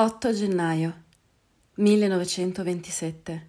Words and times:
8 0.00 0.32
gennaio 0.32 1.02
1927 1.74 3.48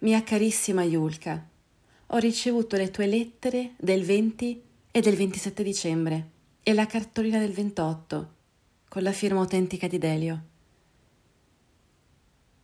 Mia 0.00 0.24
carissima 0.24 0.82
Yulka, 0.82 1.48
ho 2.06 2.16
ricevuto 2.16 2.74
le 2.74 2.90
tue 2.90 3.06
lettere 3.06 3.74
del 3.78 4.02
20 4.02 4.62
e 4.90 5.00
del 5.00 5.14
27 5.14 5.62
dicembre 5.62 6.30
e 6.64 6.74
la 6.74 6.86
cartolina 6.86 7.38
del 7.38 7.52
28 7.52 8.34
con 8.88 9.04
la 9.04 9.12
firma 9.12 9.38
autentica 9.38 9.86
di 9.86 9.98
Delio. 9.98 10.44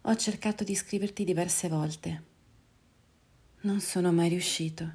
Ho 0.01 0.17
cercato 0.17 0.65
di 0.65 0.75
scriverti 0.75 1.23
diverse 1.23 1.69
volte. 1.69 2.23
Non 3.61 3.79
sono 3.79 4.11
mai 4.11 4.31
riuscito. 4.31 4.93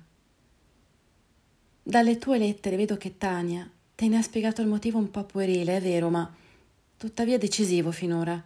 Dalle 1.81 2.18
tue 2.18 2.38
lettere 2.38 2.75
vedo 2.75 2.97
che 2.97 3.18
Tania 3.18 3.71
te 3.95 4.09
ne 4.09 4.18
ha 4.18 4.21
spiegato 4.21 4.61
il 4.61 4.68
motivo 4.68 4.97
un 4.97 5.09
po' 5.09 5.23
puerile, 5.23 5.77
è 5.77 5.81
vero, 5.81 6.09
ma 6.09 6.36
tuttavia 7.00 7.38
decisivo 7.38 7.92
finora. 7.92 8.43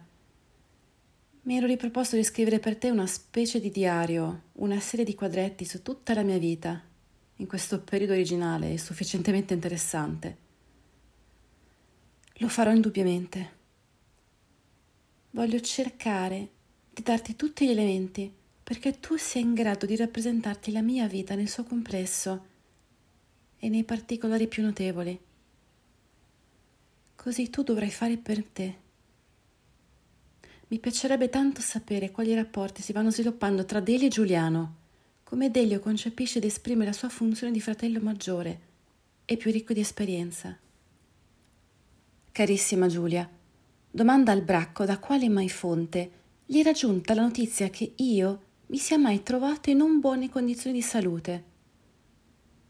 Mi 1.42 1.56
ero 1.56 1.66
riproposto 1.66 2.14
di 2.14 2.22
scrivere 2.22 2.60
per 2.60 2.76
te 2.76 2.88
una 2.88 3.04
specie 3.04 3.58
di 3.58 3.68
diario, 3.68 4.42
una 4.52 4.78
serie 4.78 5.04
di 5.04 5.16
quadretti 5.16 5.64
su 5.64 5.82
tutta 5.82 6.14
la 6.14 6.22
mia 6.22 6.38
vita, 6.38 6.80
in 7.38 7.48
questo 7.48 7.80
periodo 7.80 8.12
originale 8.12 8.72
e 8.72 8.78
sufficientemente 8.78 9.54
interessante. 9.54 10.36
Lo 12.34 12.48
farò 12.48 12.70
indubbiamente. 12.70 13.52
Voglio 15.30 15.58
cercare 15.58 16.48
di 16.92 17.02
darti 17.02 17.34
tutti 17.34 17.66
gli 17.66 17.70
elementi 17.70 18.32
perché 18.62 19.00
tu 19.00 19.16
sia 19.16 19.40
in 19.40 19.52
grado 19.52 19.84
di 19.84 19.96
rappresentarti 19.96 20.70
la 20.70 20.80
mia 20.80 21.08
vita 21.08 21.34
nel 21.34 21.48
suo 21.48 21.64
complesso 21.64 22.44
e 23.58 23.68
nei 23.68 23.82
particolari 23.82 24.46
più 24.46 24.62
notevoli. 24.62 25.20
Così 27.24 27.48
tu 27.48 27.62
dovrai 27.62 27.90
fare 27.90 28.18
per 28.18 28.44
te. 28.44 28.74
Mi 30.66 30.78
piacerebbe 30.78 31.30
tanto 31.30 31.62
sapere 31.62 32.10
quali 32.10 32.34
rapporti 32.34 32.82
si 32.82 32.92
vanno 32.92 33.10
sviluppando 33.10 33.64
tra 33.64 33.80
Delio 33.80 34.08
e 34.08 34.10
Giuliano, 34.10 34.74
come 35.24 35.50
Delio 35.50 35.80
concepisce 35.80 36.36
ed 36.36 36.44
esprime 36.44 36.84
la 36.84 36.92
sua 36.92 37.08
funzione 37.08 37.50
di 37.50 37.62
fratello 37.62 37.98
maggiore 38.00 38.60
e 39.24 39.38
più 39.38 39.50
ricco 39.50 39.72
di 39.72 39.80
esperienza. 39.80 40.54
Carissima 42.30 42.88
Giulia, 42.88 43.26
domanda 43.90 44.30
al 44.30 44.42
bracco 44.42 44.84
da 44.84 44.98
quale 44.98 45.30
mai 45.30 45.48
fonte 45.48 46.10
gli 46.44 46.58
era 46.58 46.72
giunta 46.72 47.14
la 47.14 47.22
notizia 47.22 47.70
che 47.70 47.94
io 47.96 48.42
mi 48.66 48.76
sia 48.76 48.98
mai 48.98 49.22
trovato 49.22 49.70
in 49.70 49.78
non 49.78 49.98
buone 49.98 50.28
condizioni 50.28 50.76
di 50.76 50.82
salute. 50.82 51.44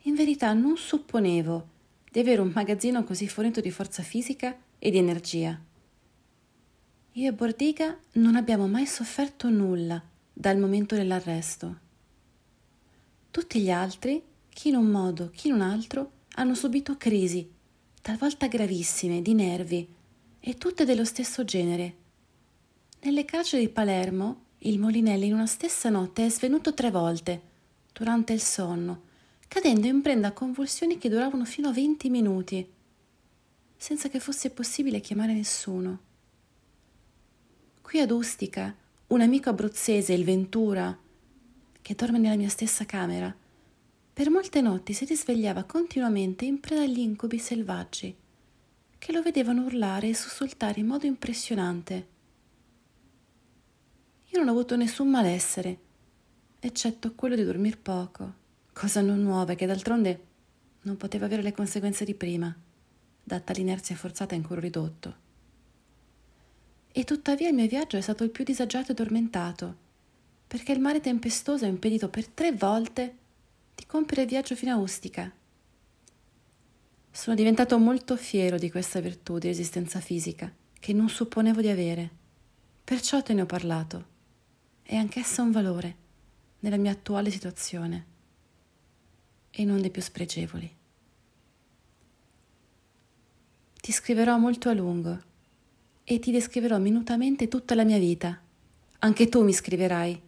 In 0.03 0.15
verità 0.15 0.53
non 0.53 0.77
supponevo 0.77 1.73
di 2.15 2.21
avere 2.21 2.41
un 2.41 2.53
magazzino 2.55 3.03
così 3.03 3.27
fornito 3.27 3.61
di 3.61 3.73
forza 3.73 4.05
fisica 4.05 4.57
e 4.79 4.91
di 4.93 4.99
energia. 4.99 5.61
Io 7.11 7.29
e 7.29 7.33
Bordiga 7.33 7.99
non 8.13 8.37
abbiamo 8.37 8.69
mai 8.69 8.87
sofferto 8.87 9.51
nulla 9.51 10.01
dal 10.33 10.57
momento 10.57 10.95
dell'arresto. 10.95 11.79
Tutti 13.33 13.61
gli 13.61 13.69
altri, 13.69 14.23
chi 14.49 14.69
in 14.69 14.77
un 14.77 14.87
modo, 14.87 15.31
chi 15.31 15.49
in 15.49 15.55
un 15.55 15.63
altro, 15.63 16.13
hanno 16.35 16.55
subito 16.55 16.97
crisi, 16.97 17.51
talvolta 18.01 18.47
gravissime, 18.47 19.21
di 19.21 19.35
nervi, 19.35 19.89
e 20.39 20.55
tutte 20.55 20.85
dello 20.85 21.05
stesso 21.05 21.45
genere. 21.45 21.97
Nelle 23.01 23.25
carceri 23.25 23.67
di 23.67 23.73
Palermo, 23.73 24.43
il 24.59 24.79
Molinelli 24.79 25.27
in 25.27 25.35
una 25.35 25.47
stessa 25.47 25.89
notte 25.89 26.27
è 26.27 26.29
svenuto 26.29 26.75
tre 26.75 26.93
volte, 26.93 27.43
durante 27.93 28.33
il 28.33 28.41
sonno, 28.41 29.03
cadendo 29.49 29.87
in 29.87 30.03
preda 30.03 30.29
a 30.29 30.33
convulsioni 30.33 30.99
che 30.99 31.09
duravano 31.09 31.45
fino 31.45 31.69
a 31.69 31.73
20 31.73 32.11
minuti, 32.11 32.73
senza 33.77 34.09
che 34.09 34.21
fosse 34.21 34.51
possibile 34.51 35.01
chiamare 35.01 35.33
nessuno. 35.33 35.99
Qui 37.81 38.01
ad 38.01 38.11
Ustica, 38.11 38.75
un 39.09 39.21
amico 39.21 39.51
abruzzese, 39.51 40.13
il 40.13 40.25
Ventura, 40.25 40.97
che 41.81 41.95
dorme 41.95 42.19
nella 42.19 42.37
mia 42.37 42.49
stessa 42.49 42.87
camera, 42.87 43.35
per 44.13 44.31
molte 44.31 44.61
notti 44.61 44.93
si 44.93 45.05
risvegliava 45.05 45.65
continuamente 45.65 46.45
in 46.45 46.61
preda 46.61 46.83
agli 46.83 47.01
incubi 47.01 47.39
selvaggi, 47.39 48.17
che 48.97 49.13
lo 49.13 49.23
vedevano 49.23 49.65
urlare 49.65 50.09
e 50.09 50.15
sussultare 50.15 50.81
in 50.81 50.87
modo 50.87 51.05
impressionante. 51.05 52.09
Io 54.31 54.39
non 54.39 54.49
ho 54.49 54.53
avuto 54.53 54.77
nessun 54.77 55.11
malessere, 55.11 55.79
eccetto 56.59 57.15
quello 57.15 57.37
di 57.37 57.45
dormir 57.45 57.79
poco 57.79 58.43
cosa 58.75 59.01
non 59.01 59.23
nuova 59.23 59.55
che 59.55 59.67
d'altronde 59.67 60.27
non 60.83 60.97
poteva 60.97 61.27
avere 61.27 61.43
le 61.43 61.53
conseguenze 61.53 62.05
di 62.05 62.15
prima, 62.15 62.55
data 63.23 63.53
l'inerzia 63.53 63.95
forzata 63.95 64.35
in 64.35 64.43
cui 64.43 64.59
ridotto. 64.59 65.23
E 66.93 67.05
tuttavia 67.05 67.49
il 67.49 67.55
mio 67.55 67.69
viaggio 67.69 67.97
è 67.97 68.01
stato 68.01 68.25
il 68.25 68.31
più 68.31 68.45
disagiato 68.45 68.93
e 68.93 68.95
tormentato, 68.95 69.77
perché 70.47 70.73
il 70.73 70.81
mare 70.81 71.01
tempestoso 71.01 71.65
ha 71.65 71.69
impedito 71.69 72.09
per 72.09 72.27
tre 72.27 72.53
volte 72.53 73.17
di 73.75 73.87
compiere 73.87 74.23
il 74.23 74.29
viaggio 74.29 74.57
fino 74.57 74.73
a 74.73 74.77
Ustica. 74.77 75.33
Sono 77.11 77.37
diventato 77.37 77.79
molto 77.79 78.17
fiero 78.17 78.59
di 78.59 78.71
questa 78.71 79.01
virtù 79.01 79.39
di 79.39 79.47
resistenza 79.47 80.01
fisica 80.01 80.53
che 80.79 80.93
non 80.93 81.09
supponevo 81.09 81.61
di 81.61 81.69
avere, 81.69 82.11
perciò 82.83 83.23
te 83.23 83.35
ne 83.35 83.43
ho 83.43 83.47
parlato. 83.47 84.13
È 84.83 84.97
anch'essa 84.97 85.43
un 85.43 85.53
valore 85.53 85.97
nella 86.59 86.77
mia 86.77 86.91
attuale 86.91 87.31
situazione 87.31 88.13
e 89.57 89.65
non 89.65 89.81
dei 89.81 89.91
più 89.91 90.03
spregevoli. 90.03 90.77
Ti 93.81 93.93
scriverò 93.93 94.37
molto 94.39 94.69
a 94.69 94.73
lungo 94.73 95.23
e 96.03 96.19
ti 96.19 96.33
descriverò 96.33 96.79
minutamente 96.79 97.49
tutta 97.49 97.75
la 97.75 97.85
mia 97.85 97.99
vita. 97.99 98.41
Anche 99.01 99.29
tu 99.29 99.45
mi 99.45 99.53
scriverai 99.53 100.21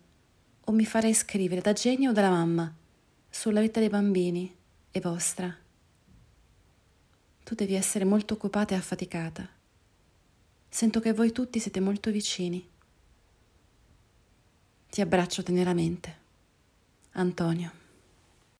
o 0.64 0.72
mi 0.72 0.84
farai 0.84 1.14
scrivere 1.14 1.60
da 1.60 1.72
genio 1.72 2.10
o 2.10 2.12
dalla 2.12 2.30
mamma 2.30 2.72
sulla 3.28 3.60
vita 3.60 3.80
dei 3.80 3.88
bambini 3.88 4.54
e 4.90 5.00
vostra. 5.00 5.54
Tu 7.42 7.54
devi 7.54 7.74
essere 7.74 8.04
molto 8.04 8.34
occupata 8.34 8.74
e 8.74 8.78
affaticata. 8.78 9.48
Sento 10.68 11.00
che 11.00 11.12
voi 11.12 11.32
tutti 11.32 11.58
siete 11.58 11.80
molto 11.80 12.10
vicini. 12.10 12.66
Ti 14.90 15.00
abbraccio 15.00 15.42
teneramente. 15.42 16.24
Antonio. 17.12 17.84